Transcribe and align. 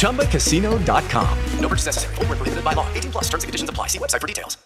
ChumbaCasino.com. 0.00 1.38
No 1.60 1.68
purchase 1.68 1.86
necessary. 1.86 2.14
Void 2.16 2.28
where 2.28 2.36
prohibited 2.36 2.64
by 2.64 2.72
law. 2.72 2.92
18 2.94 3.12
plus 3.12 3.24
terms 3.28 3.44
and 3.44 3.48
conditions 3.48 3.70
apply. 3.70 3.86
See 3.86 3.98
website 3.98 4.20
for 4.20 4.26
details. 4.26 4.58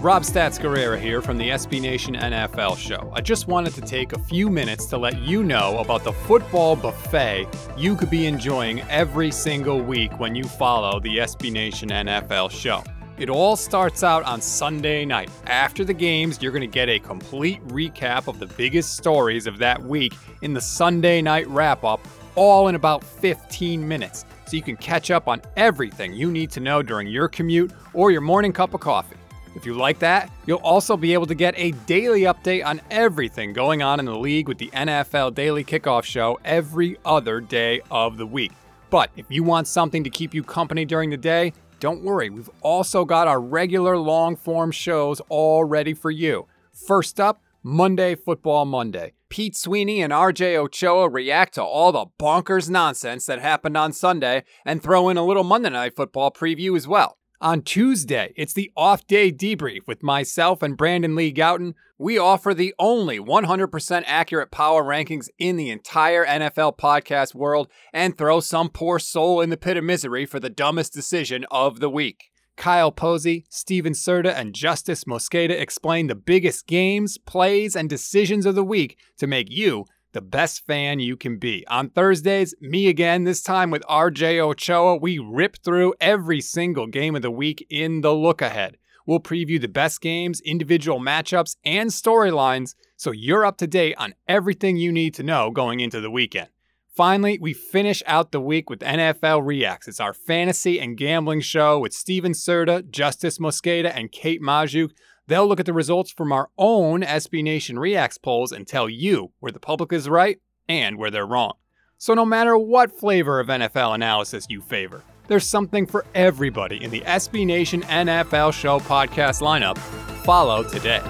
Rob 0.00 0.22
Stats 0.22 0.60
Guerrera 0.60 0.96
here 0.96 1.20
from 1.20 1.36
the 1.38 1.50
SB 1.50 1.80
Nation 1.80 2.14
NFL 2.14 2.78
show. 2.78 3.10
I 3.16 3.20
just 3.20 3.48
wanted 3.48 3.74
to 3.74 3.80
take 3.80 4.12
a 4.12 4.18
few 4.18 4.48
minutes 4.48 4.86
to 4.86 4.96
let 4.96 5.20
you 5.22 5.42
know 5.42 5.78
about 5.78 6.04
the 6.04 6.12
football 6.12 6.76
buffet 6.76 7.48
you 7.76 7.96
could 7.96 8.08
be 8.08 8.26
enjoying 8.26 8.80
every 8.82 9.32
single 9.32 9.80
week 9.82 10.20
when 10.20 10.36
you 10.36 10.44
follow 10.44 11.00
the 11.00 11.18
SB 11.18 11.50
Nation 11.50 11.88
NFL 11.88 12.52
show. 12.52 12.84
It 13.18 13.28
all 13.28 13.56
starts 13.56 14.04
out 14.04 14.22
on 14.22 14.40
Sunday 14.40 15.04
night. 15.04 15.28
After 15.48 15.84
the 15.84 15.92
games, 15.92 16.40
you're 16.40 16.52
going 16.52 16.60
to 16.60 16.72
get 16.72 16.88
a 16.88 17.00
complete 17.00 17.60
recap 17.66 18.28
of 18.28 18.38
the 18.38 18.46
biggest 18.46 18.96
stories 18.96 19.48
of 19.48 19.58
that 19.58 19.82
week 19.82 20.14
in 20.42 20.54
the 20.54 20.60
Sunday 20.60 21.20
night 21.20 21.48
wrap 21.48 21.82
up, 21.82 22.00
all 22.36 22.68
in 22.68 22.76
about 22.76 23.02
15 23.02 23.86
minutes. 23.86 24.24
So 24.46 24.56
you 24.56 24.62
can 24.62 24.76
catch 24.76 25.10
up 25.10 25.26
on 25.26 25.42
everything 25.56 26.12
you 26.14 26.30
need 26.30 26.52
to 26.52 26.60
know 26.60 26.80
during 26.80 27.08
your 27.08 27.26
commute 27.26 27.72
or 27.92 28.12
your 28.12 28.20
morning 28.20 28.52
cup 28.52 28.72
of 28.72 28.80
coffee. 28.80 29.16
If 29.56 29.66
you 29.66 29.74
like 29.74 29.98
that, 29.98 30.30
you'll 30.46 30.58
also 30.58 30.96
be 30.96 31.12
able 31.12 31.26
to 31.26 31.34
get 31.34 31.54
a 31.56 31.72
daily 31.86 32.22
update 32.22 32.64
on 32.64 32.80
everything 32.88 33.52
going 33.52 33.82
on 33.82 33.98
in 33.98 34.06
the 34.06 34.16
league 34.16 34.46
with 34.46 34.58
the 34.58 34.68
NFL 34.68 35.34
Daily 35.34 35.64
Kickoff 35.64 36.04
Show 36.04 36.38
every 36.44 36.98
other 37.04 37.40
day 37.40 37.80
of 37.90 38.16
the 38.16 38.26
week. 38.26 38.52
But 38.90 39.10
if 39.16 39.26
you 39.28 39.42
want 39.42 39.66
something 39.66 40.04
to 40.04 40.10
keep 40.10 40.34
you 40.34 40.44
company 40.44 40.84
during 40.84 41.10
the 41.10 41.16
day, 41.16 41.52
don't 41.80 42.02
worry, 42.02 42.30
we've 42.30 42.50
also 42.60 43.04
got 43.04 43.28
our 43.28 43.40
regular 43.40 43.96
long 43.96 44.36
form 44.36 44.70
shows 44.70 45.20
all 45.28 45.64
ready 45.64 45.94
for 45.94 46.10
you. 46.10 46.46
First 46.72 47.20
up, 47.20 47.40
Monday 47.62 48.14
Football 48.14 48.64
Monday. 48.64 49.12
Pete 49.28 49.56
Sweeney 49.56 50.00
and 50.00 50.12
RJ 50.12 50.56
Ochoa 50.56 51.08
react 51.08 51.54
to 51.54 51.62
all 51.62 51.92
the 51.92 52.06
bonkers 52.18 52.70
nonsense 52.70 53.26
that 53.26 53.40
happened 53.40 53.76
on 53.76 53.92
Sunday 53.92 54.44
and 54.64 54.82
throw 54.82 55.08
in 55.08 55.16
a 55.16 55.24
little 55.24 55.44
Monday 55.44 55.70
Night 55.70 55.94
Football 55.94 56.30
preview 56.30 56.76
as 56.76 56.88
well. 56.88 57.18
On 57.40 57.62
Tuesday, 57.62 58.32
it's 58.34 58.52
the 58.52 58.72
off 58.76 59.06
day 59.06 59.30
debrief 59.30 59.86
with 59.86 60.02
myself 60.02 60.60
and 60.60 60.76
Brandon 60.76 61.14
Lee 61.14 61.32
Gowton. 61.32 61.74
We 61.96 62.18
offer 62.18 62.52
the 62.52 62.74
only 62.80 63.20
100% 63.20 64.02
accurate 64.06 64.50
power 64.50 64.82
rankings 64.82 65.28
in 65.38 65.56
the 65.56 65.70
entire 65.70 66.26
NFL 66.26 66.76
podcast 66.78 67.36
world 67.36 67.68
and 67.92 68.18
throw 68.18 68.40
some 68.40 68.70
poor 68.70 68.98
soul 68.98 69.40
in 69.40 69.50
the 69.50 69.56
pit 69.56 69.76
of 69.76 69.84
misery 69.84 70.26
for 70.26 70.40
the 70.40 70.50
dumbest 70.50 70.92
decision 70.92 71.46
of 71.48 71.78
the 71.78 71.88
week. 71.88 72.32
Kyle 72.56 72.90
Posey, 72.90 73.46
Steven 73.48 73.92
Serta, 73.92 74.34
and 74.34 74.52
Justis 74.52 75.04
Mosqueda 75.04 75.50
explain 75.50 76.08
the 76.08 76.16
biggest 76.16 76.66
games, 76.66 77.18
plays, 77.18 77.76
and 77.76 77.88
decisions 77.88 78.46
of 78.46 78.56
the 78.56 78.64
week 78.64 78.98
to 79.16 79.28
make 79.28 79.46
you 79.48 79.84
the 80.12 80.20
best 80.20 80.66
fan 80.66 81.00
you 81.00 81.16
can 81.16 81.38
be. 81.38 81.66
On 81.68 81.90
Thursdays, 81.90 82.54
me 82.60 82.88
again, 82.88 83.24
this 83.24 83.42
time 83.42 83.70
with 83.70 83.82
RJ 83.82 84.38
Ochoa, 84.38 84.96
we 84.96 85.18
rip 85.18 85.58
through 85.62 85.94
every 86.00 86.40
single 86.40 86.86
game 86.86 87.14
of 87.14 87.22
the 87.22 87.30
week 87.30 87.66
in 87.68 88.00
the 88.00 88.14
look 88.14 88.40
ahead. 88.42 88.76
We'll 89.06 89.20
preview 89.20 89.60
the 89.60 89.68
best 89.68 90.00
games, 90.00 90.40
individual 90.42 91.00
matchups, 91.00 91.56
and 91.64 91.90
storylines 91.90 92.74
so 92.96 93.10
you're 93.10 93.46
up 93.46 93.56
to 93.58 93.66
date 93.66 93.94
on 93.96 94.14
everything 94.26 94.76
you 94.76 94.92
need 94.92 95.14
to 95.14 95.22
know 95.22 95.50
going 95.50 95.80
into 95.80 96.00
the 96.00 96.10
weekend. 96.10 96.48
Finally, 96.94 97.38
we 97.40 97.52
finish 97.52 98.02
out 98.06 98.32
the 98.32 98.40
week 98.40 98.68
with 98.68 98.80
NFL 98.80 99.46
Reacts. 99.46 99.86
It's 99.86 100.00
our 100.00 100.12
fantasy 100.12 100.80
and 100.80 100.96
gambling 100.96 101.40
show 101.40 101.78
with 101.78 101.92
Steven 101.92 102.32
Serta, 102.32 102.82
Justis 102.82 103.38
Mosqueda, 103.38 103.92
and 103.94 104.10
Kate 104.10 104.42
Magdziuk. 104.42 104.90
They'll 105.28 105.46
look 105.46 105.60
at 105.60 105.66
the 105.66 105.74
results 105.74 106.10
from 106.10 106.32
our 106.32 106.48
own 106.56 107.02
SB 107.02 107.44
Nation 107.44 107.78
Reacts 107.78 108.16
polls 108.16 108.50
and 108.50 108.66
tell 108.66 108.88
you 108.88 109.30
where 109.40 109.52
the 109.52 109.60
public 109.60 109.92
is 109.92 110.08
right 110.08 110.40
and 110.66 110.96
where 110.96 111.10
they're 111.10 111.26
wrong. 111.26 111.52
So, 111.98 112.14
no 112.14 112.24
matter 112.24 112.56
what 112.56 112.98
flavor 112.98 113.38
of 113.38 113.48
NFL 113.48 113.94
analysis 113.94 114.46
you 114.48 114.62
favor, 114.62 115.02
there's 115.26 115.46
something 115.46 115.84
for 115.84 116.06
everybody 116.14 116.82
in 116.82 116.90
the 116.90 117.02
SB 117.02 117.44
Nation 117.44 117.82
NFL 117.82 118.54
Show 118.54 118.78
podcast 118.78 119.42
lineup. 119.42 119.76
Follow 120.24 120.62
today. 120.62 121.02